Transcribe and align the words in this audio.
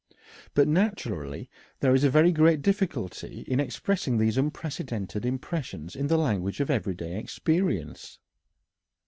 But, 0.55 0.67
naturally, 0.67 1.47
there 1.79 1.93
is 1.93 2.03
a 2.03 2.09
very 2.09 2.31
great 2.31 2.63
difficulty 2.63 3.41
in 3.41 3.59
expressing 3.59 4.17
these 4.17 4.35
unprecedented 4.35 5.27
impressions 5.27 5.95
in 5.95 6.07
the 6.07 6.17
language 6.17 6.59
of 6.59 6.71
everyday 6.71 7.19
experience. 7.19 8.17